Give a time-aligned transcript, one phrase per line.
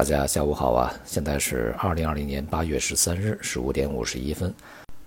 [0.00, 0.90] 大家下午好啊！
[1.04, 4.50] 现在是二零二零年八月十三日十五点五十一分。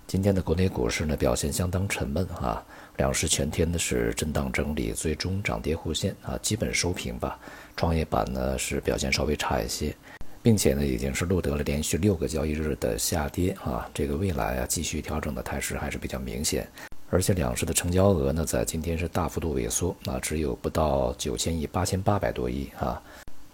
[0.06, 2.64] 今天的国内股市呢表现相当沉闷啊，
[2.98, 7.36] 两市全天呢是震荡整理，最终涨跌互现啊，基本收平吧。
[7.76, 9.92] 创业板呢是表现稍微差一些，
[10.40, 16.68] 并且呢已经是录得了连续六个交易日的下跌啊，这个未来啊继续调整的态势还是比较明显。
[17.10, 23.02] 而且两市的成交额呢在今天是大幅度萎缩啊，只有不到九千亿，八千八百多亿啊。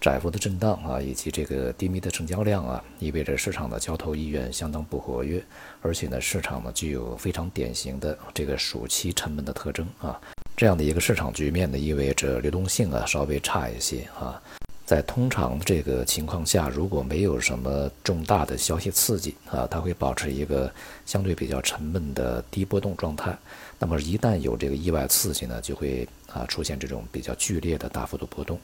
[0.01, 5.45] 窄幅的震荡啊，以及这个低迷的成交量啊，意味着市场的交投意愿相当不活跃，
[5.83, 10.19] 而且呢，市场呢具有非常典型的这个暑期沉闷的特征啊。
[10.56, 14.41] 这样的一个市场局面呢，意味着流动性啊稍微差一些啊。
[14.87, 20.73] 在通常这个情况下，如果没有什么重大的消息刺激啊，它会保持一个
[21.05, 23.37] 相对比较沉闷的低波动状态。
[23.78, 28.59] 那么一旦有这个意外刺激呢，就会啊出现这种比较剧烈的大幅度波动。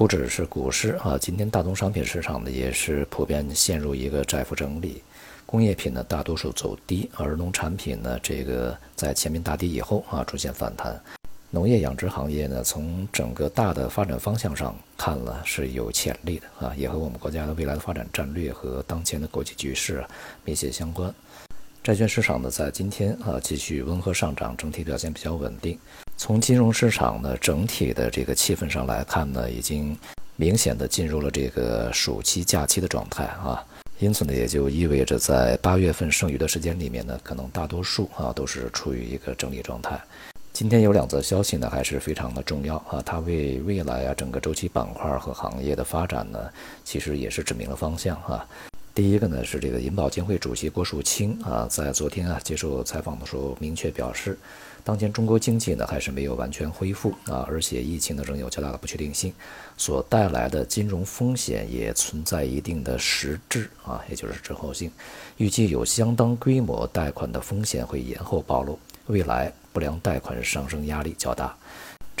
[0.00, 5.02] 不只是股市啊，今天大宗商品市场呢也是普遍陷入一个窄幅整理，
[5.44, 10.98] 工业品呢大多数走低，而农产品呢这个在前面大跌以后啊出现反弹，
[11.50, 20.08] 农业养殖行业呢从整个大的发展方向上看了是有潜力的啊，也和我们国家的未来的发展战略和当前的国际局势啊
[20.46, 21.14] 密切相关。
[21.84, 25.78] 债券市场呢在今天啊继续温和上涨，整体表现比较稳定。
[26.22, 29.96] 从金融市场呢整体的这个气氛上来看呢，已经
[30.36, 33.64] 明显的进入了这个暑期假期的状态啊，
[34.00, 39.98] 因此呢，也就意味着在八月份剩余的时间里面呢，可能大多数啊都是处于一个整理状态。
[40.52, 46.38] 今天有两则消息呢，还是非常的重要啊，它为未来啊整个周期板块和行业的发展呢，
[46.84, 48.46] 其实也是指明了方向啊。
[49.00, 54.36] 第一个呢是这个银保监会主席郭树清啊，在昨天啊接受采访的时候明确表示。
[54.84, 59.32] 当前中国经济呢还是没有完全恢复啊，而且疫情呢仍有较大的不确定性，
[59.78, 64.90] 所带来的金融风险也存在一定的实质啊，也就是滞后性。
[65.38, 71.56] 预计有相当规模贷款的风险会延后暴露，未来不良贷款上升压力较大。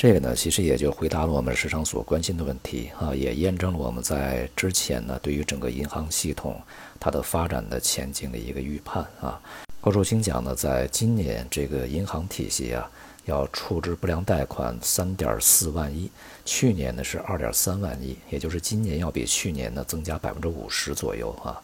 [0.00, 6.58] 这个呢，其实也就回答了我们市场所关心的问题啊，也验证了我们在之前呢对于整个银行系统
[6.98, 9.38] 它的发展的前景的一个预判啊。
[9.78, 12.90] 高树清讲呢，在今年这个银行体系啊，
[13.26, 16.10] 要处置不良贷款三点四万亿，
[16.46, 21.60] 去年呢是二点三万亿，也就是今年要比去年呢增加百分之五十左右啊，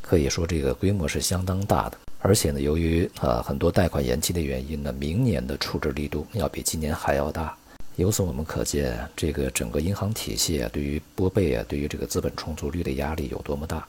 [0.00, 1.98] 可以说这个规模是相当大的。
[2.20, 7.54] 而且呢，由于啊很多贷款延期的原因呢，明年的处置力度要比今年还要大。
[7.96, 13.86] 由此我们可见，这个整个银行体系啊，对于拨备啊，对于这个资本充足率的压力有多么大。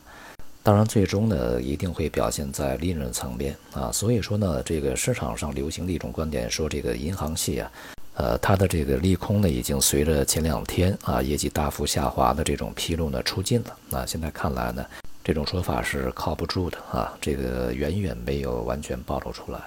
[0.61, 3.91] 当然，最终呢一定会表现在利润层面啊。
[3.91, 7.71] 所以说呢，这个市场上流行的一种观点说，这个银行系啊，
[8.13, 13.75] 呃，它的这个利空呢，已经随着前两天啊业绩大幅下滑的这种披露呢出尽了。
[13.89, 14.85] 那现在看来呢，
[15.23, 19.59] 这种说法是靠不住的啊，这个远远没有完全暴露出来。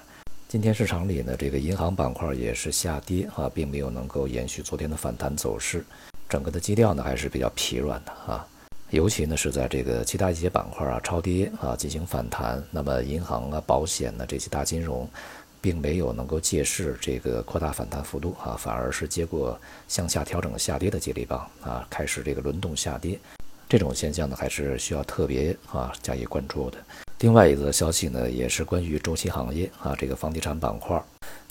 [0.49, 5.85] 今天市场里呢，这个银行板块也是下跌啊，并没有能够延续昨天的反弹走势，
[6.27, 8.47] 整个的基调呢还是比较疲软的啊。
[8.89, 15.07] 尤其呢是在这个其他一些板块啊超跌啊进行反弹，那么银行啊、保险呢这些大金融，
[15.61, 19.55] 并没有能够借势这个扩大反弹幅度啊，反而是接过
[19.87, 23.19] 向下调整下跌的接力棒啊，开始这个轮动下跌，
[23.69, 26.77] 这种现象呢还是需要特别啊加以关注的。
[27.19, 30.99] 另外一则消息呢也是关于周期行业啊，这个房地产板块，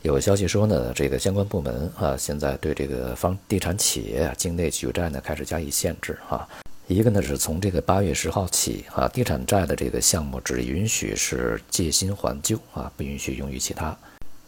[0.03, 6.49] 有消息说呢这个相关部门啊现在对这个房地产企业啊境内举债呢开始加以限制啊。
[6.89, 13.97] 一个呢是从这个八月十号起啊，地产债的这个项目只允许是借新还旧啊，不允许用于其他。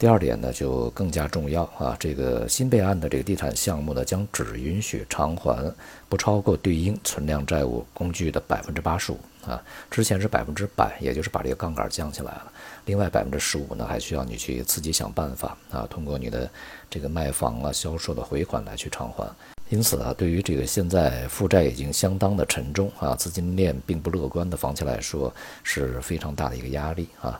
[0.01, 5.71] 第二点呢就更加重要啊，这个新备案的这个地产项目呢将只允许偿还
[6.09, 12.51] 不超过对应存量债务工具的百分之八十五啊，之前是百分之百，也就是把这个杠杆降下来了。
[12.87, 16.51] 另外百分之十五呢还需要你去自己想办法啊，通过你的
[16.89, 19.31] 这个卖房啊、销售的回款来去偿还。
[19.69, 25.31] 因此啊，对于这个现在负债已经相当的沉重啊，资金链并不乐观的房企来说，
[25.63, 27.39] 是非常大的一个压力啊，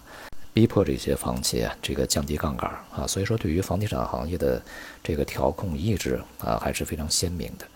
[0.53, 4.61] 逼迫这些房企啊这个降低杠杆啊，所以说对于房地产行业的
[5.03, 7.67] 这个调控意志啊还是非常鲜明的。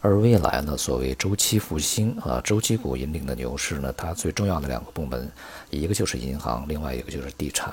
[0.00, 5.30] 而未来呢，所谓周期复兴啊，周期股引领的牛市呢，它最重要的两个部门，
[5.70, 7.72] 一个就是银行，另外一个就是地产。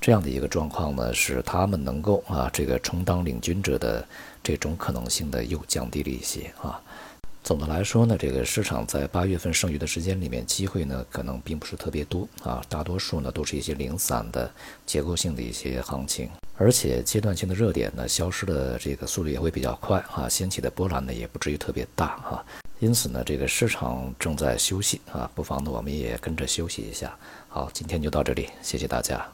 [0.00, 4.06] 这样的一个状况呢，使他们能够啊，这个充当领军者的
[4.42, 6.80] 这种可能性的又降低了一些啊。
[7.46, 14.52] 总的来说呢，这个市场在八月份剩余的时间里面，机会呢可能并不是特别多啊，大多数呢都是一些零散的
[14.84, 16.28] 结构性的一些行情。
[16.56, 22.44] 而且阶段性的热点呢，消失的这个速度也会比较快啊，掀起的波澜呢也不至于特别大啊。
[22.80, 27.16] 因此呢，这个市场正在休息啊，不妨呢我们也跟着休息一下。
[27.48, 29.24] 好，今天就到这里，谢谢大家。